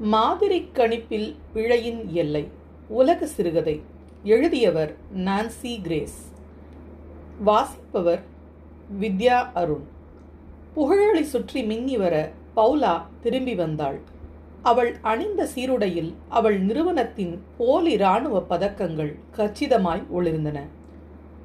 [0.00, 2.48] மாதிரி கணிப்பில் பிழையின் எல்லை.
[2.88, 3.82] உலக சிறுகதை.
[4.24, 6.32] எழுதியவர் நான்சி கிரேஸ்.
[7.44, 8.22] வாசிப்பவர்
[9.00, 9.82] வித்யா அருண்.
[10.76, 14.00] புகழலை சுற்றி மின்னி வர பவுலா திரும்பி வந்தாள்.
[14.62, 20.60] அவள் அணிந்த சீருடையில் அவள் நிறுவனத்தின் போலி இராணுவ பதக்கங்கள் கச்சிதமாய் ஒளிர்ந்தன.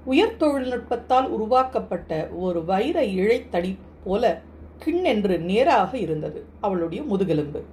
[0.05, 4.41] உயர் தொழில்நுட்பத்தால் உருவாக்கப்பட்ட ஒரு வைர இழைத்தடி போல
[4.85, 7.63] கிண்ணென்று நேராக இருந்தது அவளுடைய முதுகெலும்பு.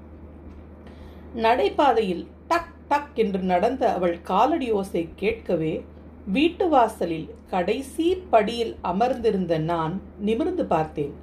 [1.35, 5.85] நடைபாதையில் டக் டக் என்று நடந்த அவள் காலடி ஓசை கேட்கவே
[6.27, 11.15] வீட்டு வாசலில் கடைசி படியில் அமர்ந்திருந்த நான் நிமிர்ந்து பார்த்தேன்.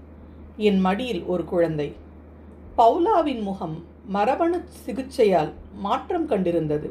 [0.58, 1.94] என் மடியில் ஒரு குழந்தை.
[2.78, 6.90] பவுலாவின் முகம் மரபணு சிகிச்சையால் மாற்றம் கண்டிருந்தது.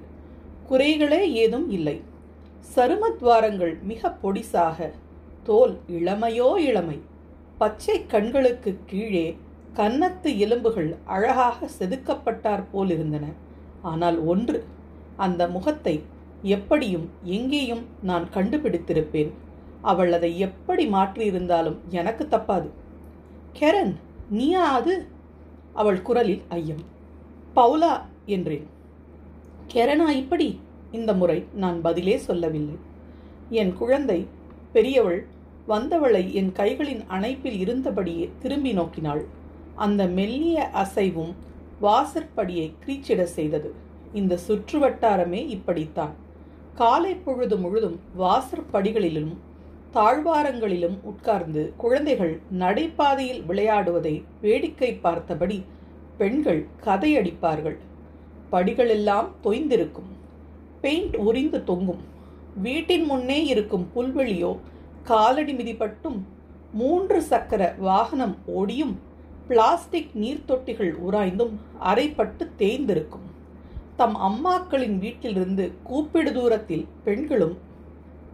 [0.70, 2.02] குறைகளே ஏதும் இல்லை.
[2.74, 4.92] சருமத்வாரங்கள் மிக பொடிசாக.
[5.42, 7.00] தோல் இளமையோ இளமை.
[7.58, 9.36] பச்சை கண்களுக்கு கீழே
[9.74, 13.32] கன்னத்து எலும்புகள் அழகாக செதுக்கப்பட்டார் போலிருந்தன.
[13.82, 14.64] ஆனால் ஒன்று
[15.16, 16.02] அந்த முகத்தை
[16.42, 19.32] எப்படியும் எங்கேயும் நான் கண்டுபிடித்திருப்பேன்.
[19.82, 22.68] அவள் அதை எப்படி மாற்றியிருந்தாலும் எனக்கு தப்பாது.
[23.52, 23.96] கெரன்
[24.30, 25.06] நீயா அது?
[25.72, 26.84] அவள் குரலில் ஐயம்.
[27.56, 28.66] பவுலா என்றேன்.
[29.74, 30.60] கெரனா இப்படி?
[30.92, 32.74] இந்த முறை நான் பதிலே சொல்லவில்லை.
[33.48, 34.26] என் குழந்தை
[34.72, 35.26] பெரியவள்
[35.68, 39.24] வந்தவளை என் கைகளின் அணைப்பில் இருந்தபடியே திரும்பி நோக்கினாள்.
[39.84, 41.32] அந்த மெல்லிய அசைவும்
[41.82, 43.70] வாசற்படியை கிரீச்சிட செய்தது.
[44.12, 46.14] இந்த சுற்று வட்டாரமே இப்படித்தான்.
[46.74, 49.32] காலை பொழுது முழுதும் வாசற்படிகளிலும்
[49.94, 55.58] தாழ்வாரங்களிலும் உட்கார்ந்து குழந்தைகள் நடைபாதையில் விளையாடுவதை வேடிக்கை பார்த்தபடி
[56.18, 57.78] பெண்கள் கதையடிப்பார்கள்.
[58.52, 60.12] படிகளெல்லாம் தொய்ந்திருக்கும்.
[60.80, 62.02] பெயிண்ட் உரிந்து தொங்கும்.
[62.62, 64.52] வீட்டின் முன்னே இருக்கும் புல்வெளியோ
[65.02, 66.18] காலடி மிதிப்பட்டும்
[66.72, 68.94] மூன்று சக்கர வாகனம் ஓடியும்
[69.48, 71.54] பிளாஸ்டிக் நீர்த்தொட்டிகள் உராய்ந்தும்
[71.84, 73.26] அரைப்பட்டு தேய்ந்திருக்கும்.
[73.96, 77.56] தம் அம்மாக்களின் வீட்டிலிருந்து கூப்பிடு தூரத்தில் பெண்களும்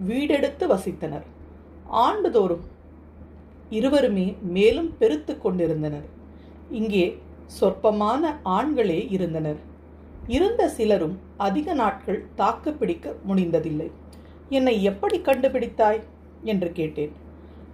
[0.08, 1.26] வீடெடுத்து வசித்தனர்.
[2.04, 2.64] ஆண்டுதோறும்
[3.70, 6.08] இருவருமே மேலும் பெருத்து கொண்டிருந்தனர்.
[6.70, 9.60] இங்கே சொற்பமான ஆண்களே இருந்தனர்.
[10.26, 13.90] இருந்த சிலரும் அதிக நாட்கள் தாக்கு பிடிக்க முடிந்ததில்லை
[14.48, 16.00] என்னை எப்படி கண்டுபிடித்தாய்?
[16.42, 17.12] என்று கேட்டேன்.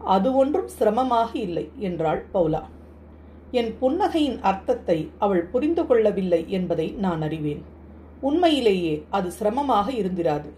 [0.04, 2.62] அது ஒன்றும் சிரமமாக இல்லை என்றாள் பவுலா.
[3.50, 7.62] என் புன்னகையின் அர்த்தத்தை அவள் புரிந்து கொள்ளவில்லை என்பதை நான் அறிவேன்.
[8.20, 10.48] உண்மையிலேயே அது சிரமமாக இருந்திராது.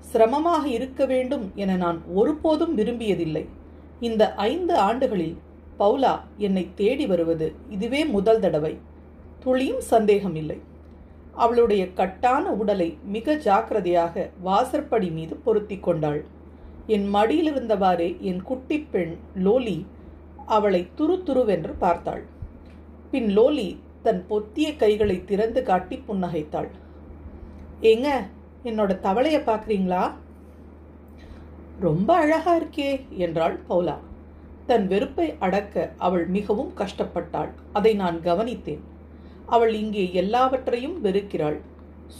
[0.00, 3.44] சிரமமாக இருக்க வேண்டும் என நான் ஒருபோதும் விரும்பியதில்லை.
[4.00, 5.36] இந்த ஐந்து ஆண்டுகளில்
[5.78, 8.78] பவுலா என்னை தேடி வருவது இதுவே முதல் தடவை.
[9.38, 10.58] துளியும் சந்தேகமில்லை.
[11.34, 16.24] அவளுடைய கட்டான உடலை மிக ஜாக்கிரதையாக வாசற்படி மீது பொருத்தி கொண்டாள்.
[16.86, 19.86] என் மடியிலிருந்தவாறே என் குட்டிப்பெண் லோலி
[20.56, 22.22] அவளை துரு துருவென்று பார்த்தாள்.
[23.12, 23.68] பின் லோலி
[24.04, 26.70] தன் பொத்திய கைகளை திறந்து காட்டி புன்னகைத்தாள்.
[27.90, 28.08] ஏங்க
[28.68, 30.04] என்னோட தவளையை பார்க்குறீங்களா
[31.86, 32.90] ரொம்ப அழகா இருக்கே
[33.24, 33.96] என்றாள் பௌலா
[34.68, 35.74] தன் வெறுப்பை அடக்க
[36.06, 37.52] அவள் மிகவும் கஷ்டப்பட்டாள்.
[37.78, 38.82] அதை நான் கவனித்தேன்.
[39.54, 41.58] அவள் இங்கே எல்லாவற்றையும் வெறுக்கிறாள்.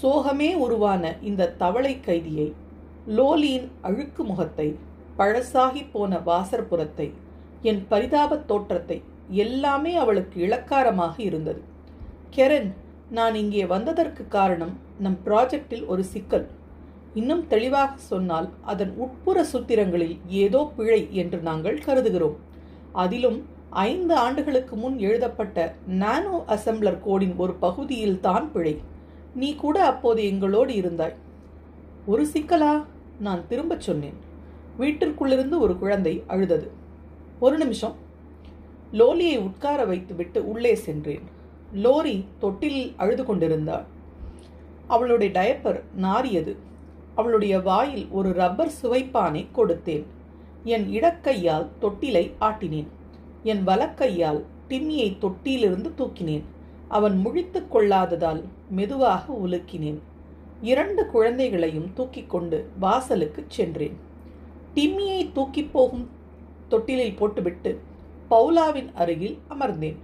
[0.01, 2.49] சோகமே உருவான இந்த தவளை கைதியை
[3.17, 4.69] லோலியின் அழுக்கு முகத்தை
[5.19, 7.09] பழசாகி போன வாசற்புறத்தை
[7.63, 11.63] என் பரிதாபத் தோற்றத்தை எல்லாமே அவளுக்கு இளக்காரமாக இருந்தது.
[12.31, 12.75] கெரன்
[13.11, 16.47] நான் இங்கே வந்ததற்கு காரணம் நம் ப்ராஜெக்டில் ஒரு சிக்கல்.
[17.15, 22.37] இன்னும் தெளிவாக சொன்னால் அதன் உட்புற சூத்திரங்களில் ஏதோ பிழை என்று நாங்கள் கருதுகிறோம்.
[22.93, 28.81] அதிலும் ஐந்து ஆண்டுகளுக்கு முன் எழுதப்பட்ட நானோ அசம்பிளர் கோடின் ஒரு பகுதியில் தான் பிழை.
[29.35, 31.15] நீ கூட அப்போது எங்களோடு இருந்தாய்.
[32.07, 32.85] ஒரு சிக்கலா?
[33.19, 34.17] நான் திரும்பச் சொன்னேன்.
[34.79, 36.80] வீட்டிற்குள்ளிருந்து ஒரு குழந்தை அழுதது.
[37.41, 37.95] ஒரு நிமிஷம்.
[38.93, 41.23] லோலியை உட்கார வைத்துவிட்டு உள்ளே சென்றேன்.
[41.75, 43.85] லோரி தொட்டிலில் அழுது கொண்டிருந்தாள்.
[44.87, 46.57] அவளுடைய டயப்பர் நாரியது
[47.15, 50.05] அவளுடைய வாயில் ஒரு ரப்பர் சுவைப்பானை கொடுத்தேன்.
[50.65, 52.87] என் இடக்கையால் தொட்டிலை ஆட்டினேன்.
[53.43, 56.43] என் வலக்கையால் டிம்மியை தொட்டியிலிருந்து தூக்கினேன்.
[56.89, 59.99] அவன் முழித்து கொள்ளாததால் மெதுவாக உலுக்கினேன்.
[60.63, 63.97] இரண்டு குழந்தைகளையும் தூக்கிக் கொண்டு வாசலுக்கு சென்றேன்.
[64.75, 66.19] டிம்மியை தூக்கிப் போகும்
[66.71, 67.71] தொட்டிலில் போட்டுவிட்டு
[68.31, 69.97] பவுலாவின் அருகில் அமர்ந்தேன்.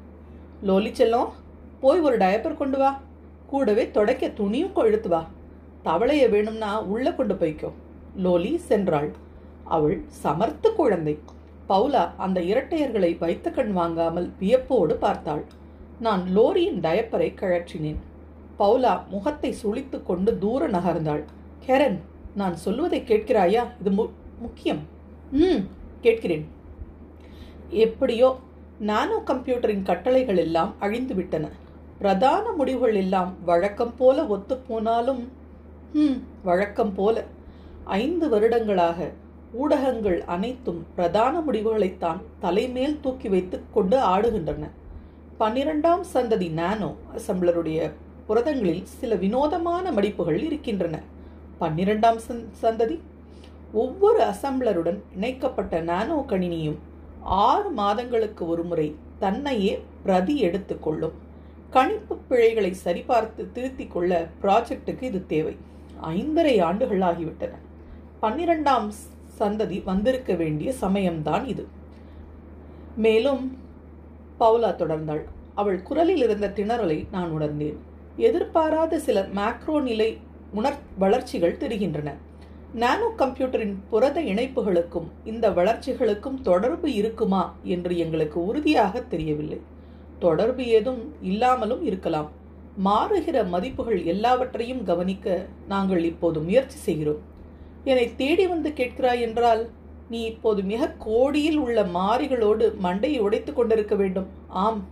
[0.63, 1.33] லோலி செல்லம்
[1.81, 2.91] போய் ஒரு டயப்பர் கொண்டு வா.
[3.47, 5.23] கூடவே தொடக்க துணியும் கொழுத்து வா.
[5.85, 7.71] தவளைய வேணும்னா உள்ள கொண்டு போய்க்கோ.
[8.17, 9.11] லோலி சென்றாள்.
[9.65, 11.15] அவள் சமர்த்த குழந்தை.
[11.69, 15.45] பவுலா அந்த இரட்டையர்களை வைத்த கண் வாங்காமல் வியப்போடு பார்த்தாள்.
[16.01, 18.03] நான் லோரியின் டயப்பரை கழற்றினேன்.
[18.59, 21.25] பவுலா முகத்தை சுழித்து கொண்டு தூர நகர்ந்தாள்.
[21.67, 21.99] கெரன்
[22.35, 23.63] நான் சொல்வதை கேட்கிறாயா?
[23.81, 24.07] இது மு
[24.39, 24.83] முக்கியம்.
[25.33, 25.63] ம்
[26.01, 26.45] கேட்கிறேன்.
[27.71, 28.37] எப்படியோ
[28.79, 31.49] நானோ கம்ப்யூட்டரின் கட்டளைகள் எல்லாம் அழிந்துவிட்டன.
[31.99, 35.29] பிரதான முடிவுகள் எல்லாம் வழக்கம் போல ஒத்துப்போனாலும்
[35.93, 37.25] ம் வழக்கம் போல
[37.85, 39.13] ஐந்து வருடங்களாக
[39.53, 44.71] ஊடகங்கள் அனைத்தும் பிரதான முடிவுகளைத்தான் தலைமேல் தூக்கி வைத்துக் கொண்டு ஆடுகின்றன.
[45.39, 47.93] பன்னிரெண்டாம் சந்ததி நானோ அசம்பிளருடைய
[48.27, 51.01] புரதங்களில் சில வினோதமான மடிப்புகள் இருக்கின்றன.
[51.61, 52.19] பன்னிரெண்டாம்
[52.63, 53.01] சந்ததி
[53.73, 56.79] ஒவ்வொரு அசம்பிளருடன் இணைக்கப்பட்ட நானோ கணினியும்
[57.27, 61.13] ஆறு மாதங்களுக்கு ஒருமுறை தன்னையே பிரதி எடுத்துக்கொள்ளும்.
[61.71, 65.57] கணிப்பு பிழைகளை சரிபார்த்து திருத்திக் கொள்ள ப்ராஜெக்டுக்கு இது தேவை.
[66.03, 67.51] ஐந்தரை ஆண்டுகள் ஆகிவிட்டன.
[68.23, 68.93] பன்னிரெண்டாம்
[69.39, 71.67] சந்ததி வந்திருக்க வேண்டிய சமயம்தான் இது.
[72.97, 73.59] மேலும்
[74.41, 75.25] பவுலா தொடர்ந்தாள்.
[75.55, 77.79] அவள் குரலில் இருந்த திணறலை நான் உணர்ந்தேன்.
[78.17, 80.19] எதிர்பாராத சில மேக்ரோ நிலை
[80.53, 82.15] உணர் வளர்ச்சிகள் தெரிகின்றன.
[82.81, 87.43] நானோ கம்ப்யூட்டரின் புரத இணைப்புகளுக்கும் இந்த வளர்ச்சிகளுக்கும் தொடர்பு இருக்குமா
[87.75, 89.59] என்று எங்களுக்கு உறுதியாக தெரியவில்லை.
[90.19, 91.01] தொடர்பு ஏதும்
[91.31, 92.29] இல்லாமலும் இருக்கலாம்.
[92.85, 95.37] மாறுகிற மதிப்புகள் எல்லாவற்றையும் கவனிக்க
[95.69, 97.23] நாங்கள் இப்போது முயற்சி செய்கிறோம்.
[97.85, 99.63] என்னை தேடி வந்து கேட்கிறாய் என்றால்
[100.09, 104.29] நீ இப்போது மிக கோடியில் உள்ள மாறிகளோடு மண்டையை உடைத்துக் கொண்டிருக்க வேண்டும்.
[104.65, 104.83] ஆம்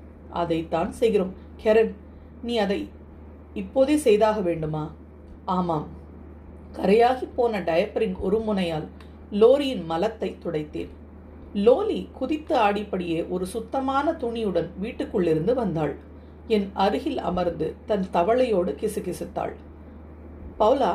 [0.42, 1.34] அதைத்தான் செய்கிறோம்.
[1.64, 1.92] கெரன்
[2.42, 2.80] நீ அதை
[3.54, 4.84] இப்போதே செய்தாக வேண்டுமா?
[5.44, 5.86] ஆமாம்.
[6.76, 8.86] கரையாகி போன டயப்பரின் ஒரு முனையால்
[9.40, 10.92] லோரியின் மலத்தை துடைத்தேன்.
[11.52, 15.94] லோலி குதித்து ஆடிப்படியே ஒரு சுத்தமான துணியுடன் வீட்டுக்குள்ளிருந்து வந்தாள்.
[16.46, 19.54] என் அருகில் அமர்ந்து தன் தவளையோடு கிசுகிசுத்தாள்.
[20.60, 20.92] பவுலா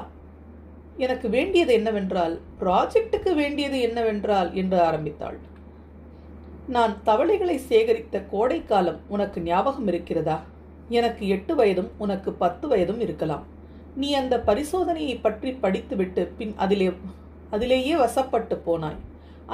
[0.97, 5.37] எனக்கு வேண்டியது என்னவென்றால் ப்ராஜெக்டுக்கு வேண்டியது என்னவென்றால் என்று ஆரம்பித்தாள்.
[6.67, 10.37] நான் தவளைகளை சேகரித்த கோடைக்காலம் உனக்கு ஞாபகம் இருக்கிறதா?
[10.89, 13.45] எனக்கு எட்டு வயதும் உனக்கு பத்து வயதும் இருக்கலாம்.
[14.01, 16.87] நீ அந்த பரிசோதனையை பற்றி படித்துவிட்டு பின் அதிலே
[17.55, 18.99] அதிலேயே வசப்பட்டு போனாய்.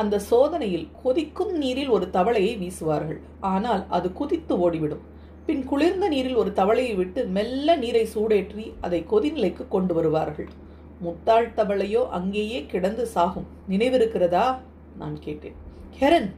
[0.02, 3.20] அந்த சோதனையில் கொதிக்கும் நீரில் ஒரு தவளையை வீசுவார்கள்.
[3.54, 5.04] ஆனால் அது குதித்து ஓடிவிடும்.
[5.48, 10.50] பின் குளிர்ந்த நீரில் ஒரு தவளையை விட்டு மெல்ல நீரை சூடேற்றி அதை கொதிநிலைக்கு கொண்டு வருவார்கள்.
[11.06, 13.48] முத்தாள் தவளையோ அங்கேயே கிடந்து சாகும்.
[13.72, 14.46] நினைவிருக்கிறதா?
[15.02, 15.58] நான் கேட்டேன்.
[16.00, 16.30] ஹெரன்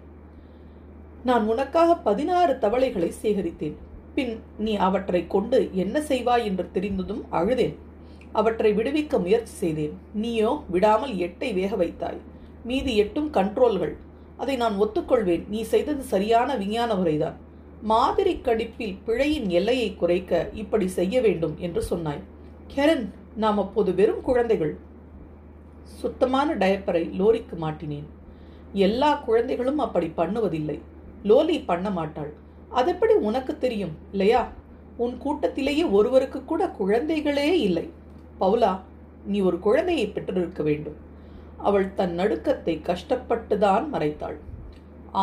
[1.30, 3.78] நான் உனக்காக பதினாறு தவளைகளை சேகரித்தேன்.
[4.16, 4.34] பின்
[4.66, 7.76] நீ அவற்றை கொண்டு என்ன செய்வாய் என்று தெரிந்ததும் அழுதேன்.
[8.40, 9.96] அவற்றை விடுவிக்க முயற்சி செய்தேன்.
[10.22, 12.20] நீயோ விடாமல் எட்டை வேக வைத்தாய்.
[12.70, 13.94] மீதி எட்டும் கண்ட்ரோல்கள்
[14.42, 15.46] அதை நான் ஒத்துக்கொள்வேன்.
[15.54, 17.38] நீ செய்தது சரியான விஞ்ஞான முறைதான்.
[17.92, 22.22] மாதிரி கடிப்பில் பிழையின் எல்லையை குறைக்க இப்படி செய்ய வேண்டும் என்று சொன்னாய்.
[22.74, 23.06] கெரன்
[23.44, 24.74] நாம் அப்போது வெறும் குழந்தைகள்.
[26.02, 28.08] சுத்தமான டயப்பரை லோரிக்கு மாட்டினேன்.
[28.88, 30.78] எல்லா குழந்தைகளும் அப்படி பண்ணுவதில்லை.
[31.30, 32.32] லோலி பண்ண மாட்டாள்.
[32.80, 34.42] அதெப்படி உனக்கு தெரியும் இல்லையா
[35.04, 37.86] உன் கூட்டத்திலேயே ஒருவருக்கு கூட குழந்தைகளே இல்லை.
[38.42, 38.74] பவுலா
[39.32, 40.98] நீ ஒரு குழந்தையை பெற்றிருக்க வேண்டும்.
[41.68, 44.38] அவள் தன் நடுக்கத்தை கஷ்டப்பட்டுதான் மறைத்தாள்.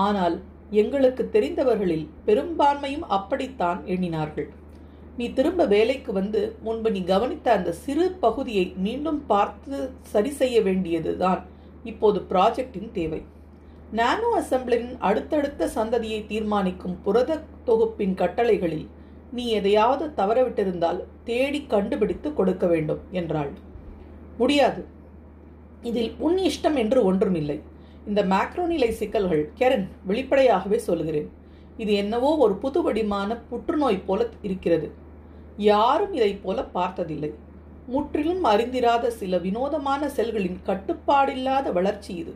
[0.02, 0.36] ஆனால்
[0.82, 4.48] எங்களுக்கு தெரிந்தவர்களில் பெரும்பான்மையும் அப்படித்தான் எண்ணினார்கள்.
[5.18, 9.76] நீ திரும்ப வேலைக்கு வந்து முன்பு நீ கவனித்த அந்த சிறு பகுதியை மீண்டும் பார்த்து
[10.12, 11.42] சரி செய்ய வேண்டியதுதான்
[11.84, 13.20] இப்போது ப்ராஜெக்டின் தேவை.
[14.00, 18.86] நானோ அசம்பிளின் அடுத்தடுத்த சந்ததியை தீர்மானிக்கும் புரத தொகுப்பின் கட்டளைகளில்
[19.36, 23.52] நீ எதையாவது தவறவிட்டிருந்தால் தேடி கண்டுபிடித்து கொடுக்க வேண்டும் என்றாள்.
[24.38, 24.82] முடியாது.
[25.82, 27.56] இதில் உன் இஷ்டம் என்று ஒன்றுமில்லை.
[28.06, 31.28] இந்த மேக்ரோநிலை சிக்கல்கள் கெரன் வெளிப்படையாகவே சொல்கிறேன்
[31.76, 34.88] இது என்னவோ ஒரு புதுவடிமான புற்றுநோய் போல இருக்கிறது.
[35.56, 37.30] யாரும் இதைப் போல பார்த்ததில்லை.
[37.86, 42.34] முற்றிலும் அறிந்திராத சில வினோதமான செல்களின் கட்டுப்பாடில்லாத வளர்ச்சி இது.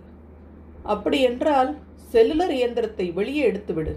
[0.83, 1.71] அப்படியென்றால்
[2.13, 3.95] செல்லுலர் இயந்திரத்தை வெளியே எடுத்துவிடு.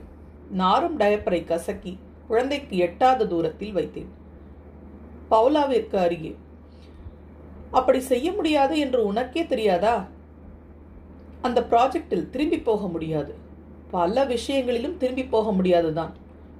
[0.51, 1.93] நாரும் டயப்பரை கசக்கி
[2.31, 4.09] குழந்தைக்கு எட்டாத தூரத்தில் வைத்தேன்.
[5.31, 6.35] பவுலாவிற்கு அருகே.
[7.71, 10.07] அப்படி செய்ய முடியாது என்று உனக்கே தெரியாதா?
[11.41, 13.33] அந்த ப்ராஜெக்டில் திரும்பி போக முடியாது.
[13.91, 16.13] பல விஷயங்களிலும் திரும்பி போக முடியாதுதான்.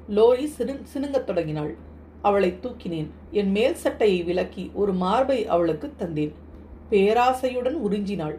[0.10, 1.75] லோரி சிறு சினுங்கத் தொடங்கினாள்.
[2.22, 3.10] அவளை தூக்கினேன்.
[3.32, 6.34] என் மேல் சட்டையை விலக்கி ஒரு மார்பை அவளுக்கு தந்தேன்.
[6.90, 8.38] பேராசையுடன் உறிஞ்சினாள்.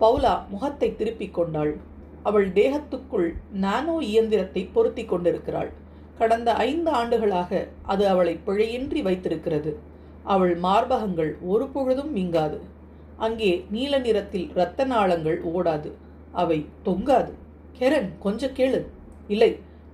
[0.00, 1.76] பவுலா முகத்தை திருப்பிக் கொண்டாள்.
[2.22, 5.72] அவள் தேகத்துக்குள் நானோ இயந்திரத்தை பொருத்தி கொண்டிருக்கிறாள்.
[6.18, 9.72] கடந்த ஐந்து ஆண்டுகளாக அது அவளை பிழையின்றி வைத்திருக்கிறது.
[10.22, 12.58] அவள் மார்பகங்கள் ஒரு பொழுதும் மீங்காது.
[13.16, 15.90] அங்கே நீல நிறத்தில் இரத்த நாளங்கள் ஓடாது.
[16.32, 17.32] அவை தொங்காது.
[17.78, 18.80] கெரன் கொஞ்சம் கேளு.
[19.28, 19.50] இல்லை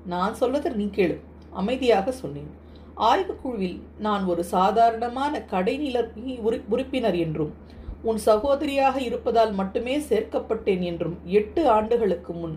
[0.06, 1.16] நான் சொல்வதை நீ கேளு.
[1.50, 2.50] அமைதியாக சொன்னேன்.
[2.96, 5.98] ஆய்வுக்குழுவில் நான் ஒரு சாதாரணமான கடைநில
[6.70, 7.52] உறுப்பினர் என்றும்
[8.02, 12.56] உன் சகோதரியாக இருப்பதால் மட்டுமே சேர்க்கப்பட்டேன் என்றும் எட்டு ஆண்டுகளுக்கு முன்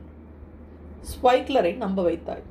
[1.11, 2.43] ஸ்வைக்லரை நம்ப வைத்தாய்.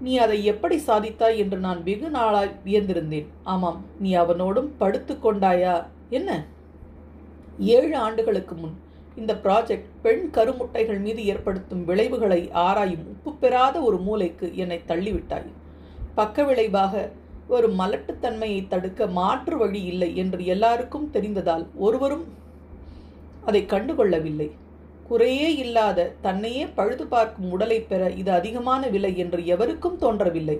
[0.00, 3.26] நீ அதை எப்படி சாதித்தாய் என்று நான் வெகு நாளாய் வியந்திருந்தேன்.
[3.42, 5.84] ஆமாம் நீ அவனோடும் படுத்து கொண்டாயா?
[6.10, 6.46] என்ன?
[7.58, 8.82] ஏழு ஆண்டுகளுக்கு முன்
[9.16, 15.46] இந்த ப்ராஜெக்ட் பெண் கருமுட்டைகள் மீது ஏற்படுத்தும் விளைவுகளை ஆராயும் உப்பு பெறாத ஒரு மூலைக்கு என்னை தள்ளிவிட்டாய்.
[16.14, 17.12] பக்க விளைவாக
[17.48, 22.24] ஒரு மலட்டுத்தன்மையை தடுக்க மாற்று வழி இல்லை என்று எல்லாருக்கும் தெரிந்ததால் ஒருவரும்
[23.44, 24.50] அதை கண்டுகொள்ளவில்லை.
[25.08, 30.58] குறையே இல்லாத தன்னையே பழுது பார்க்கும் உடலை பெற இது அதிகமான விலை என்று எவருக்கும் தோன்றவில்லை.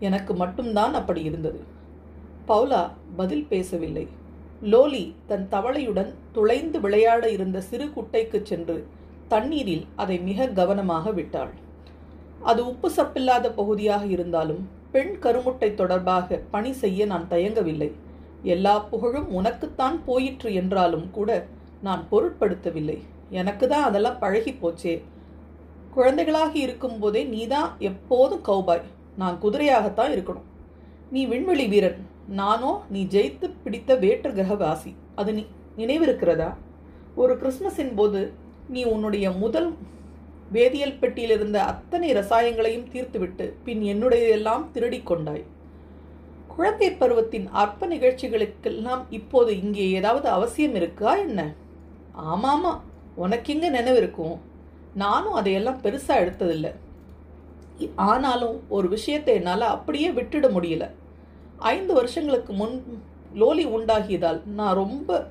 [0.00, 1.60] எனக்கு மட்டும்தான் அப்படி இருந்தது.
[2.48, 2.82] பவுலா
[3.16, 4.04] பதில் பேசவில்லை.
[4.62, 8.76] லோலி தன் தவளையுடன் துளைந்து விளையாட இருந்த சிறு குட்டைக்கு சென்று
[9.28, 11.52] தண்ணீரில் அதை மிக கவனமாக விட்டாள்.
[12.50, 17.90] அது உப்பு சப்பில்லாத பகுதியாக இருந்தாலும் பெண் கருமுட்டை தொடர்பாக பணி செய்ய நான் தயங்கவில்லை.
[18.54, 21.30] எல்லா புகழும் உனக்குத்தான் போயிற்று என்றாலும் கூட
[21.82, 22.98] நான் பொருட்படுத்தவில்லை.
[23.40, 24.94] எனக்கு தான் அதெல்லாம் பழகி போச்சே.
[25.94, 28.84] குழந்தைகளாக இருக்கும்போதே நீ தான் எப்போதும் கௌபாய்.
[29.20, 30.48] நான் குதிரையாகத்தான் இருக்கணும்.
[31.14, 31.98] நீ விண்வெளி வீரன்.
[32.40, 34.92] நானோ நீ ஜெயித்து பிடித்த வேற்று கிரகவாசி.
[35.20, 35.42] அது நீ
[35.80, 36.50] நினைவிருக்கிறதா?
[37.22, 38.20] ஒரு கிறிஸ்மஸின் போது
[38.74, 39.68] நீ உன்னுடைய முதல்
[40.56, 45.44] வேதியியல் பெட்டியில் இருந்த அத்தனை ரசாயங்களையும் தீர்த்துவிட்டு பின் என்னுடையெல்லாம் திருடி கொண்டாய்.
[46.54, 51.42] குழந்தை பருவத்தின் அற்ப நிகழ்ச்சிகளுக்கெல்லாம் இப்போது இங்கே ஏதாவது அவசியம் இருக்கா என்ன?
[52.32, 52.72] ஆமாமா.
[53.16, 54.34] உனக்கிங்க நினைவு இருக்கும்.
[54.94, 56.72] நானும் அதையெல்லாம் பெருசாக எடுத்ததில்லை.
[57.94, 60.84] ஆனாலும் ஒரு விஷயத்தை என்னால் அப்படியே விட்டுட முடியல.
[61.58, 62.74] ஐந்து வருஷங்களுக்கு முன்
[63.34, 65.28] லோலி உண்டாகியதால் நான் ரொம்ப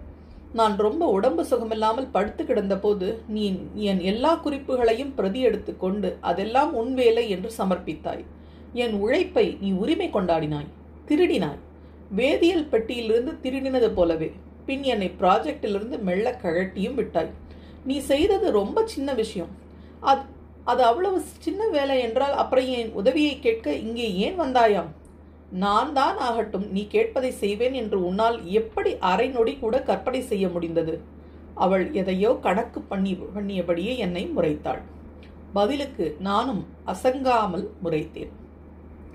[0.53, 3.43] நான் ரொம்ப உடம்பு சுகமில்லாமல் படுத்து கிடந்தபோது நீ
[3.75, 8.23] என் எல்லா குறிப்புகளையும் பிரதி எடுத்து கொண்டு அதெல்லாம் உன் வேலை என்று சமர்ப்பித்தாய்.
[8.73, 10.67] என் உழைப்பை நீ உரிமை கொண்டாடினாய்
[11.09, 11.61] திருடினாய்.
[12.15, 14.31] வேதியியல் பெட்டியிலிருந்து திருடினது போலவே
[14.65, 17.31] பின் என்னை ப்ராஜெக்டிலிருந்து மெல்ல கழட்டியும் விட்டாய்.
[17.89, 19.51] நீ செய்தது ரொம்ப சின்ன விஷயம்.
[20.11, 20.23] அது
[20.71, 24.91] அது அவ்வளவு சின்ன வேலை என்றால் அப்புறம் என் உதவியை கேட்க இங்கே ஏன் வந்தாயாம்?
[25.63, 30.93] நான் தான் ஆகட்டும் நீ கேட்பதை செய்வேன் என்று உன்னால் எப்படி அரை நொடி கூட கற்பனை செய்ய முடிந்தது?
[31.63, 34.81] அவள் எதையோ கணக்கு பண்ணி பண்ணியபடியே என்னை முறைத்தாள்.
[35.53, 38.31] பதிலுக்கு நானும் அசங்காமல் முறைத்தேன்.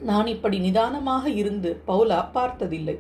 [0.01, 2.97] நான் இப்படி நிதானமாக இருந்து பவுலா பார்த்ததில்லை.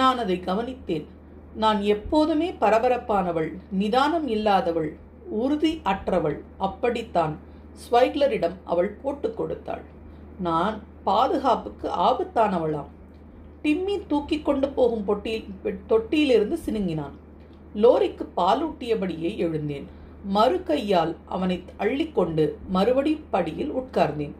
[0.00, 1.06] நான் அதை கவனித்தேன்.
[1.54, 4.90] நான் எப்போதுமே பரபரப்பானவள் நிதானம் இல்லாதவள்
[5.28, 6.38] உறுதி அற்றவள்.
[6.58, 7.38] அப்படித்தான்
[7.82, 9.82] ஸ்வைக்லரிடம் அவள் போட்டு கொடுத்தாள்.
[10.40, 12.90] நான் பாதுகாப்புக்கு ஆபத்தானவளாம்.
[13.62, 15.44] டிம்மி தூக்கி கொண்டு போகும் பொட்டியில்
[15.88, 17.16] தொட்டியிலிருந்து சினுங்கினான்.
[17.74, 19.86] லோரிக்கு பாலூட்டியபடியே எழுந்தேன்.
[20.24, 24.34] மறு கையால் அவனை அள்ளிக்கொண்டு மறுபடி படியில் உட்கார்ந்தேன்.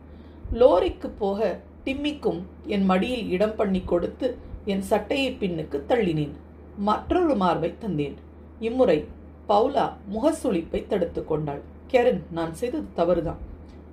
[0.53, 6.35] லோரிக்கு போக டிம்மிக்கும் என் மடியில் இடம் பண்ணி கொடுத்து என் சட்டையை பின்னுக்கு தள்ளினேன்.
[6.77, 8.15] மற்றொரு மார்பை தந்தேன்.
[8.61, 9.05] இம்முறை
[9.49, 11.61] பவுலா முகசுளிப்பை தடுத்து கொண்டாள்.
[11.87, 13.37] கெரன் நான் செய்தது தவறுதான்.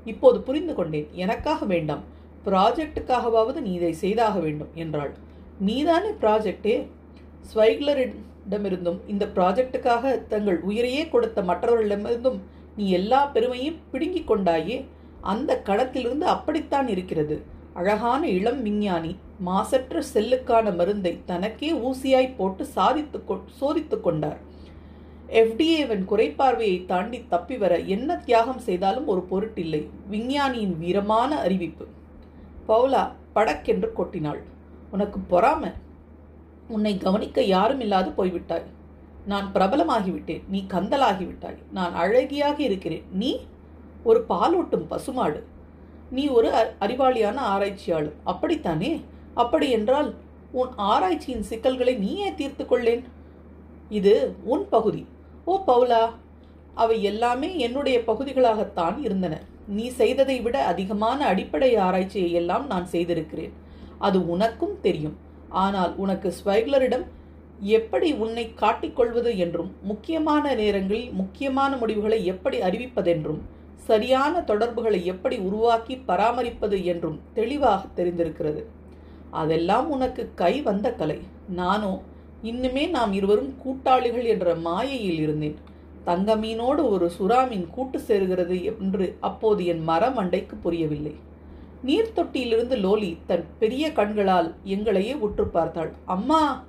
[0.05, 1.09] இப்போது புரிந்து கொண்டேன்.
[1.11, 2.03] எனக்காக வேண்டாம்.
[2.45, 5.13] ப்ராஜெக்டுக்காகவாவது நீ இதை செய்தாக வேண்டும் என்றாள்.
[5.59, 6.87] நீதானே ப்ராஜெக்டே?
[7.53, 12.39] ஸ்வைக்லரிடமிருந்தும் இந்த ப்ராஜெக்டுக்காக தங்கள் உயிரையே கொடுத்த மற்றவர்களிடமிருந்தும்
[12.77, 14.85] நீ எல்லா பெருமையும் பிடுங்கிக் கொண்டாயே?
[15.21, 17.41] அந்த களத்திலிருந்து அப்படித்தான் இருக்கிறது.
[17.73, 23.23] அழகான இளம் விஞ்ஞானி மாசற்ற செல்லுக்கான மருந்தை தனக்கே ஊசியாய் போட்டு சாதித்து
[23.61, 24.39] சோதித்து கொண்டார்.
[25.29, 29.87] எஃப்டிஏவின் குறைபார்வையை தாண்டி தப்பி வர என்ன தியாகம் செய்தாலும் ஒரு பொருட்டில்லை.
[30.11, 31.87] விஞ்ஞானியின் வீரமான அறிவிப்பு.
[32.67, 34.39] பவுலா படக்கென்று கொட்டினாள்.
[34.91, 35.73] உனக்கு பொறாம?
[36.67, 38.63] உன்னை கவனிக்க யாரும் இல்லாது போய்விட்டாய்.
[39.25, 40.43] நான் பிரபலமாகிவிட்டேன்.
[40.47, 43.03] நீ கந்தலாகிவிட்டாய் நான் அழகியாக இருக்கிறேன்.
[43.11, 43.39] நீ?
[44.03, 45.43] ஒரு பாலூட்டும் பசுமாடு.
[46.11, 48.13] நீ ஒரு அறிவாளியான ஆராய்ச்சியாளர்.
[48.23, 49.01] அப்படித்தானே?
[49.43, 50.09] அப்படியென்றால்
[50.59, 53.03] உன் ஆராய்ச்சியின் சிக்கல்களை நீயே தீர்த்து கொள்ளேன்.
[53.99, 54.15] இது
[54.53, 55.03] உன் பகுதி.
[55.51, 56.03] ஓ பவுலா
[56.83, 59.35] அவை எல்லாமே என்னுடைய பகுதிகளாகத்தான் இருந்தன.
[59.77, 63.53] நீ செய்ததை விட அதிகமான அடிப்படை ஆராய்ச்சியை எல்லாம் நான் செய்திருக்கிறேன்.
[64.07, 65.17] அது உனக்கும் தெரியும்.
[65.63, 67.05] ஆனால் உனக்கு ஸ்வைக்லரிடம்
[67.77, 73.41] எப்படி உன்னை காட்டிக்கொள்வது என்றும் முக்கியமான நேரங்களில் முக்கியமான முடிவுகளை எப்படி அறிவிப்பதென்றும்
[73.87, 78.61] சரியான தொடர்புகளை எப்படி உருவாக்கி பராமரிப்பது என்றும் தெளிவாக தெரிந்திருக்கிறது.
[79.31, 81.19] அதெல்லாம் உனக்கு கை வந்த கலை.
[81.49, 81.93] நானோ
[82.43, 85.57] இன்னுமே நாம் இருவரும் கூட்டாளிகள் என்ற மாயையில் இருந்தேன்.
[86.05, 91.15] தங்கமீனோடு ஒரு சுறாமீன் கூட்டு சேருகிறது என்று அப்போது என் மரமண்டைக்கு புரியவில்லை.
[91.83, 95.91] நீர் தொட்டியிலிருந்து லோலி தன் பெரிய கண்களால் எங்களையே உற்று பார்த்தாள்.
[96.05, 96.63] அம்மா!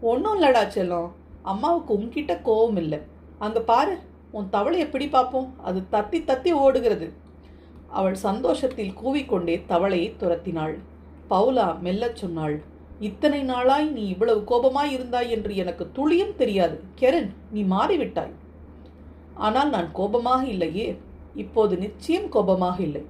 [0.00, 1.08] ஒன்றும் இல்லடா செல்லம்.
[1.42, 3.00] அம்மாவுக்கு உன்கிட்ட கோவம் இல்லை
[3.38, 3.94] அங்கே பாரு
[4.32, 5.54] உன் தவளையை பிடி பார்ப்போம்?
[5.58, 7.12] அது தத்தி தத்தி ஓடுகிறது.
[7.88, 10.74] அவள் சந்தோஷத்தில் கூவிக்கொண்டே தவளையை துரத்தினாள்.
[11.30, 12.56] பவுலா மெல்லச் சொன்னாள்.
[13.08, 16.76] இத்தனை நாளாய் நீ இவ்வளவு கோபமாய் இருந்தாய் என்று எனக்கு துளியும் தெரியாது.
[16.94, 18.34] கெரன் நீ மாறிவிட்டாய்.
[19.46, 20.88] ஆனால் நான் கோபமாக இல்லையே.
[21.34, 23.02] இப்போது நிச்சயம் கோபமாக இல்லை.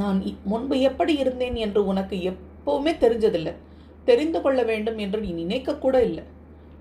[0.00, 3.52] நான் முன்பு எப்படி இருந்தேன் என்று உனக்கு எப்பவுமே தெரிஞ்சதில்லை.
[4.04, 6.24] தெரிந்து கொள்ள வேண்டும் என்று நீ நினைக்க கூட இல்லை.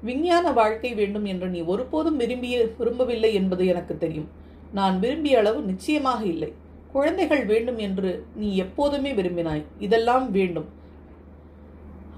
[0.07, 4.29] விஞ்ஞான வாழ்க்கை வேண்டும் என்று நீ ஒருபோதும் விரும்பிய விரும்பவில்லை என்பது எனக்கு தெரியும்.
[4.73, 6.49] நான் விரும்பிய அளவு நிச்சயமாக இல்லை.
[6.95, 8.11] குழந்தைகள் வேண்டும் என்று
[8.41, 9.63] நீ எப்போதுமே விரும்பினாய்.
[9.85, 10.69] இதெல்லாம் வேண்டும்.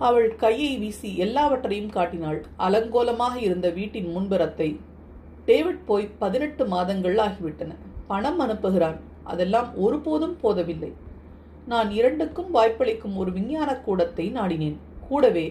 [0.08, 2.40] அவள் கையை வீசி எல்லாவற்றையும் காட்டினாள்.
[2.66, 4.70] அலங்கோலமாக இருந்த வீட்டின் முன்புறத்தை
[5.48, 7.72] டேவிட் போய் பதினெட்டு மாதங்கள் ஆகிவிட்டன.
[8.12, 8.98] பணம் அனுப்புகிறான்.
[9.32, 10.92] அதெல்லாம் ஒருபோதும் போதவில்லை.
[11.72, 14.78] நான் இரண்டுக்கும் வாய்ப்பளிக்கும் ஒரு விஞ்ஞான கூடத்தை நாடினேன்.
[15.08, 15.46] கூடவே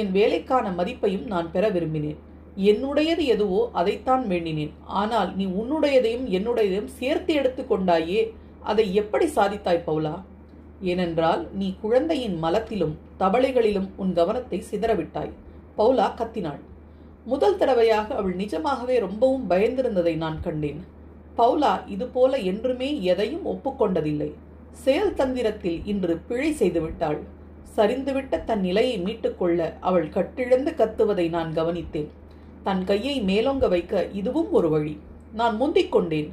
[0.00, 2.18] என் வேலைக்கான மதிப்பையும் நான் பெற விரும்பினேன்.
[2.70, 4.72] என்னுடையது எதுவோ அதைத்தான் வேண்டினேன்.
[5.00, 8.20] ஆனால் நீ உன்னுடையதையும் என்னுடையதையும் சேர்த்து எடுத்துக்கொண்டாயே
[8.64, 10.14] அதை எப்படி சாதித்தாய் பவுலா?
[10.80, 15.32] ஏனென்றால் நீ குழந்தையின் மலத்திலும் தவளைகளிலும் உன் கவனத்தை சிதறவிட்டாய்.
[15.78, 16.62] பவுலா கத்தினாள்.
[17.24, 20.80] முதல் தடவையாக அவள் நிஜமாகவே ரொம்பவும் பயந்திருந்ததை நான் கண்டேன்.
[21.38, 24.30] பவுலா இதுபோல என்றுமே எதையும் ஒப்புக்கொண்டதில்லை.
[24.84, 27.20] செயல் தந்திரத்தில் இன்று பிழை செய்துவிட்டாள்
[27.76, 32.10] சரிந்துவிட்ட தன் நிலையை மீட்டுக்கொள்ள அவள் கட்டிழந்து கத்துவதை நான் கவனித்தேன்.
[32.62, 34.94] தன் கையை மேலோங்க வைக்க இதுவும் ஒரு வழி.
[35.32, 36.30] நான் முந்திக் கொண்டேன்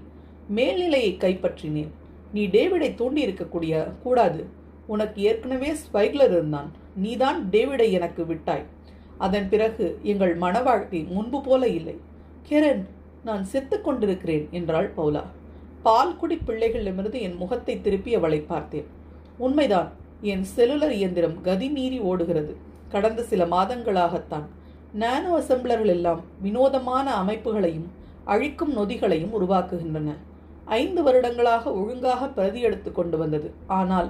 [0.48, 1.92] மேல்நிலையை கைப்பற்றினேன்.
[2.34, 3.74] நீ டேவிடை தூண்டி இருக்கக்கூடிய
[4.04, 4.42] கூடாது.
[4.88, 6.70] உனக்கு ஏற்கனவே ஸ்பைக்லர் இருந்தான்.
[6.96, 8.66] நீதான் டேவிடை எனக்கு விட்டாய்.
[9.18, 11.96] அதன் பிறகு எங்கள் மன வாழ்க்கை முன்பு போல இல்லை.
[12.50, 12.84] கிரண்
[13.24, 15.24] நான் செத்து கொண்டிருக்கிறேன் என்றாள் பவுலா.
[15.86, 18.88] பால்குடி பிள்ளைகளிடமிருந்து என் முகத்தை திருப்பி அவளை பார்த்தேன்.
[19.38, 19.90] உண்மைதான்
[20.22, 22.56] என் செல்லுலர் இயந்திரம் கதி மீறி ஓடுகிறது.
[22.90, 24.48] கடந்த சில மாதங்களாகத்தான்
[24.94, 27.88] நானோ அசம்பிளர்கள் எல்லாம் வினோதமான அமைப்புகளையும்
[28.26, 30.10] அழிக்கும் நொதிகளையும் உருவாக்குகின்றன.
[30.80, 33.48] ஐந்து வருடங்களாக ஒழுங்காக பிரதி எடுத்து கொண்டு வந்தது.
[33.80, 34.10] ஆனால்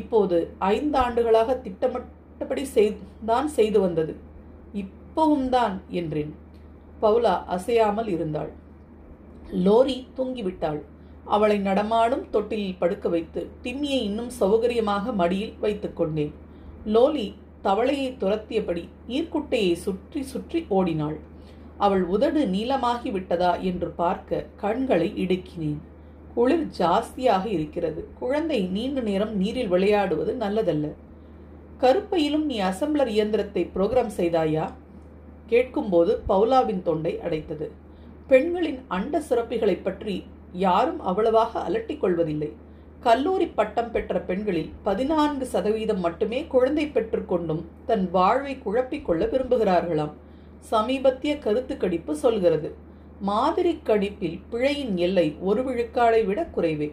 [0.00, 0.36] இப்போது
[0.74, 2.64] ஐந்து ஆண்டுகளாக திட்டமிட்டபடி
[3.30, 4.14] தான் செய்து வந்தது.
[4.82, 6.32] இப்பவும் தான் என்றேன்.
[7.02, 8.50] பவுலா அசையாமல் இருந்தாள்.
[9.66, 10.80] லோரி தூங்கிவிட்டாள்.
[11.36, 16.32] அவளை நடமாடும் தொட்டிலில் படுக்க வைத்து டிம்மியை இன்னும் சௌகரியமாக மடியில் வைத்துக் கொண்டேன்.
[16.94, 17.26] லோலி
[17.66, 18.84] தவளையை துரத்தியபடி
[19.16, 21.18] ஈர்க்குட்டையை சுற்றி சுற்றி ஓடினாள்.
[21.86, 25.80] அவள் உதடு நீளமாகி விட்டதா என்று பார்க்க கண்களை இடுக்கினேன்.
[26.34, 28.08] குளிர் ஜாஸ்தியாக இருக்கிறது.
[28.18, 30.88] குழந்தை நீண்ட நேரம் நீரில் விளையாடுவது நல்லதல்ல.
[31.80, 34.66] கருப்பையிலும் நீ அசம்பிளர் இயந்திரத்தை புரோகிராம் செய்தாயா?
[35.46, 37.68] கேட்கும்போது பவுலாவின் தொண்டை அடைத்தது.
[38.26, 42.52] பெண்களின் அண்ட சுரப்பிகளை பற்றி யாரும் அவ்வளவாக அலட்டிக் கொள்வதில்லை.
[43.00, 50.14] கல்லூரி பட்டம் பெற்ற பெண்களில் பதினான்கு சதவீதம் மட்டுமே குழந்தை பெற்றுக்கொண்டும் தன் வாழ்வை குழப்பிக்கொள்ள விரும்புகிறார்களாம்.
[50.60, 52.74] சமீபத்திய கருத்து கடிப்பு சொல்கிறது.
[53.20, 56.92] மாதிரி கடிப்பில் பிழையின் எல்லை ஒரு விழுக்காடை விட குறைவே.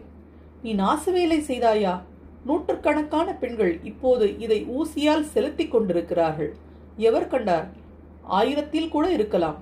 [0.62, 2.00] நீ நாசவேலை செய்தாயா?
[2.46, 6.56] நூற்றுக்கணக்கான பெண்கள் இப்போது இதை ஊசியால் செலுத்திக் கொண்டிருக்கிறார்கள்.
[6.96, 7.68] எவர் கண்டார்?
[8.22, 9.56] ஆயிரத்தில் கூட இருக்கலாம்.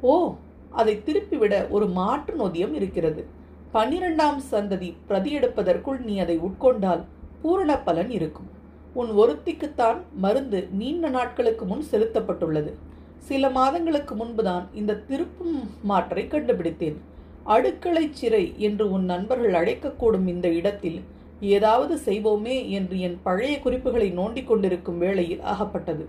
[0.00, 0.34] ஓ
[0.70, 3.26] அதை திருப்பிவிட ஒரு மாற்று நொதியம் இருக்கிறது.
[3.72, 7.04] பன்னிரண்டாம் சந்ததி பிரதியெடுப்பதற்குள் நீ அதை உட்கொண்டால்
[7.42, 8.50] பூரண பலன் இருக்கும்.
[8.94, 12.74] உன் ஒருத்திக்குத்தான் மருந்து நீண்ட நாட்களுக்கு முன் செலுத்தப்பட்டுள்ளது.
[13.28, 15.58] சில மாதங்களுக்கு முன்புதான் இந்த திருப்பும்
[15.90, 16.98] மாற்றை கண்டுபிடித்தேன்.
[17.54, 20.98] அடுக்களை சிறை என்று உன் நண்பர்கள் அழைக்கக்கூடும் இந்த இடத்தில்
[21.40, 26.04] ஏதாவது செய்வோமே என்று என் பழைய குறிப்புகளை நோண்டிக் கொண்டிருக்கும் வேளையில் அகப்பட்டது.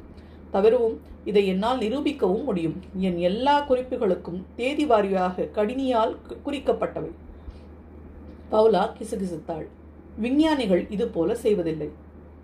[0.52, 0.98] தவிரவும்
[1.30, 2.78] இதை என்னால் நிரூபிக்கவும் முடியும்.
[3.08, 7.12] என் எல்லா குறிப்புகளுக்கும் தேதி வாரியாக கடினியால் குறிக்கப்பட்டவை.
[8.52, 9.68] பவுலா கிசுகிசுத்தாள்.
[10.24, 11.90] விஞ்ஞானிகள் இது போல செய்வதில்லை.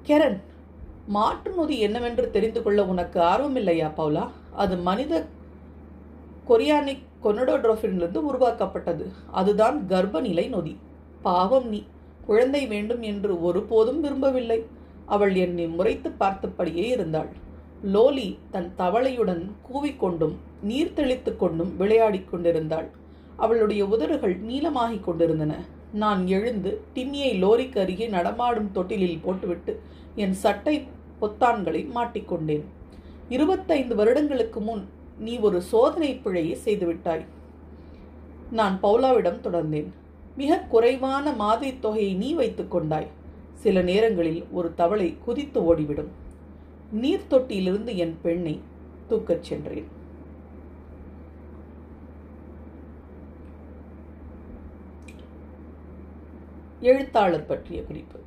[0.04, 0.40] கெரன்
[1.16, 4.26] மாற்று நொதி என்னவென்று தெரிந்து கொள்ள உனக்கு ஆர்வமில்லையா பவுலா?
[4.58, 5.26] அது மனித
[6.50, 9.06] கொரியானிக் கொனடோட்ரோஃபின்லேருந்து உருவாக்கப்பட்டது.
[9.32, 10.76] அதுதான் கர்ப்பநிலை நொதி.
[11.22, 11.84] பாவம் நீ.
[12.26, 14.60] குழந்தை வேண்டும் என்று ஒருபோதும் விரும்பவில்லை.
[15.06, 17.32] அவள் என்னை முறைத்து பார்த்தபடியே இருந்தாள்.
[17.84, 22.90] லோலி தன் தவளையுடன் கூவிக்கொண்டும் நீர் தெளித்து கொண்டும் விளையாடிக் கொண்டிருந்தாள்.
[23.36, 25.54] அவளுடைய உதடுகள் நீளமாகிக் கொண்டிருந்தன.
[25.94, 29.74] நான் எழுந்து டிம்மியை லோரிக்கு அருகே நடமாடும் தொட்டிலில் போட்டுவிட்டு
[30.16, 30.88] என் சட்டை
[31.22, 32.66] பொத்தான்களை மாட்டிக்கொண்டேன்
[33.30, 37.26] இருபத்தைந்து வருடங்களுக்கு முன் நீ ஒரு சோதனை பிழையை செய்துவிட்டாய்.
[38.52, 39.88] நான் பவுலாவிடம் தொடர்ந்தேன்.
[40.38, 43.08] மிக குறைவான மாதிரி தொகையை நீ வைத்துக் கொண்டாய்.
[43.54, 46.12] சில நேரங்களில் ஒரு தவளை குதித்து ஓடிவிடும்.
[46.92, 48.60] நீர் தொட்டியிலிருந்து என் பெண்ணை
[49.10, 49.88] தூக்கச் சென்றேன்.
[56.82, 58.20] எழுத்தாளர் பற்றிய குறிப்பு.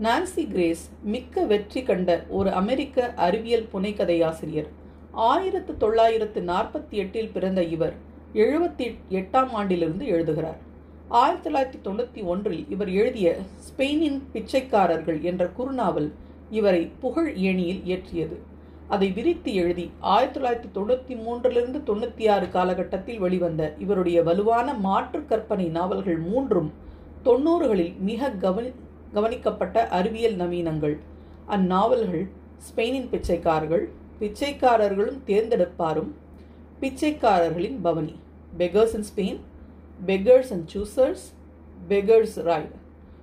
[0.00, 4.68] நான்சி கிரேஸ் மிக்க வெற்றி கண்ட ஒரு அமெரிக்க அறிவியல் புனைக்கதையாசிரியர்
[5.12, 7.92] ஆயிரத்து தொள்ளாயிரத்து நாற்பத்தி எட்டில் பிறந்த இவர்
[8.34, 10.58] எழுபத்தி எட்டாம் ஆண்டிலிருந்து எழுதுகிறார்.
[11.08, 16.12] ஆயிரத்தி தொள்ளாயிரத்தி தொண்ணூற்றி ஒன்றில் இவர் எழுதிய ஸ்பெயினின் பிச்சைக்காரர்கள் என்ற குறுநாவல்
[16.50, 18.38] இவரை புகழ் ஏணியில் ஏற்றியது.
[18.88, 25.68] அதை விரித்து எழுதி ஆயிரத்தி தொள்ளாயிரத்தி தொண்ணூற்றி மூன்றிலிருந்து தொண்ணூற்றி ஆறு காலகட்டத்தில் வெளிவந்த இவருடைய வலுவான மாற்று கற்பனை
[25.68, 26.72] நாவல்கள் மூன்றும்
[27.22, 28.72] தொன்னூறுகளில் மிக கவனி
[29.14, 30.96] கவனிக்கப்பட்ட அறிவியல் நவீனங்கள்.
[31.50, 32.24] அந்நாவல்கள்
[32.66, 33.84] ஸ்பெயினின் பிச்சைக்காரர்கள்
[34.20, 36.10] பிச்சைக்காரர்களும் தேர்ந்தெடுப்பாரும்
[36.80, 38.14] பிச்சைக்காரர்களின் பவனி.
[38.58, 39.40] Beggars in Spain
[40.06, 41.24] beggars and choosers
[41.88, 42.72] beggars ride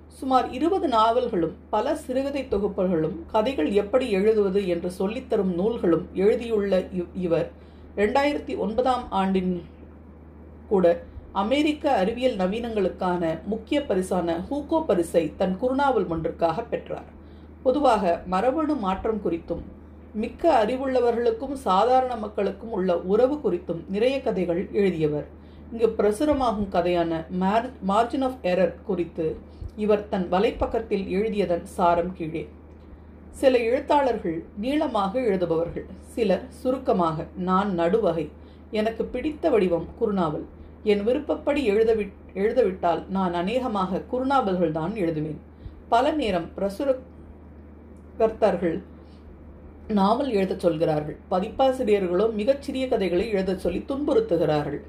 [0.10, 7.48] சுமார் இருபது நாவல்களும் பல சிறுகதை தொகுப்புகளும் கதைகள் எப்படி எழுதுவது என்று சொல்லித்தரும் நூல்களும் எழுதியுள்ள இவ்- இவர்
[7.96, 9.54] ரெண்டாயிரத்தி ஒன்பதாம் ஆண்டின்
[10.68, 10.86] கூட
[11.34, 17.10] அமெரிக்க அறிவியல் நவீனங்களுக்கான முக்கிய பரிசான ஹூகோ பரிசை தன் குறுநாவல் ஒன்றுக்காக பெற்றார்.
[17.64, 19.62] பொதுவாக மரபணு மாற்றம் குறித்தும்
[20.14, 25.28] மிக்க அறிவுள்ளவர்களுக்கும் சாதாரண மக்களுக்கும் உள்ள உறவு குறித்தும் நிறைய கதைகள் எழுதியவர்.
[25.72, 27.26] இங்கு பிரசுரமாகும் கதையான
[27.88, 29.38] மார்ஜின் ஆஃப் எரர் குறித்து
[29.76, 32.48] இவர் தன் வலைப்பக்கத்தில் எழுதியதன் சாரம் கீழே.
[33.32, 38.30] சில எழுத்தாளர்கள் நீளமாக எழுதுபவர்கள் சிலர் சுருக்கமாக நான் நடுவகை
[38.72, 40.48] எனக்கு பிடித்த வடிவம் குறுநாவல்
[40.84, 45.38] என் விருப்பப்படி எழுதவி எழுதவிட்டால் நான் அநேகமாக குறுநாவல்கள் தான் எழுதுவேன்.
[45.90, 48.84] பல நேரம் பிரசுரகர்த்தர்கள்
[49.88, 51.18] நாவல் எழுதச் சொல்கிறார்கள்.
[51.32, 54.80] பதிப்பாசிரியர்களோ மிகச்சிறிய கதைகளை எழுதச் சொல்லி துன்புறுத்துகிறார்கள்.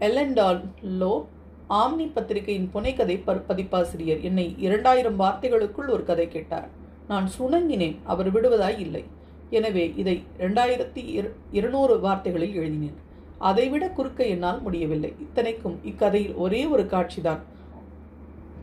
[0.00, 0.60] எல்லன்டால்
[1.00, 1.26] லோ
[1.68, 6.68] ஆம்னி பத்திரிகையின் புனைக்கதை பதிப்பாசிரியர் என்னை இரண்டாயிரம் வார்த்தைகளுக்குள் ஒரு கதை கேட்டார்.
[7.08, 9.04] நான் சுணங்கினேன் அவர் விடுவதாய் இல்லை.
[9.50, 12.98] எனவே இதை இரண்டாயிரத்தி இருநூறு வார்த்தைகளில் எழுதினேன்.
[13.38, 15.14] அதைவிட குறுக்க என்னால் முடியவில்லை.
[15.20, 17.38] இத்தனைக்கும் இக்கதையில் ஒரே ஒரு காட்சிதான்.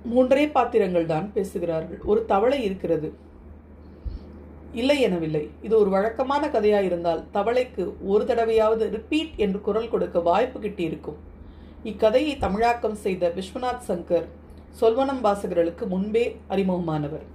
[0.03, 1.99] மூன்றே பாத்திரங்கள் தான் பேசுகிறார்கள்.
[2.05, 3.13] ஒரு தவளை இருக்கிறது.
[4.73, 5.49] இல்லை எனவில்லை.
[5.61, 11.19] இது ஒரு வழக்கமான கதையாக இருந்தால் தவளைக்கு ஒரு தடவையாவது ரிப்பீட் என்று குரல் கொடுக்க வாய்ப்பு கிட்டியிருக்கும்.
[11.83, 14.25] இக்கதையை தமிழாக்கம் செய்த விஸ்வநாத் சங்கர்
[14.81, 17.25] சொல்வனம் வாசகர்களுக்கு முன்பே அறிமுகமானவர்.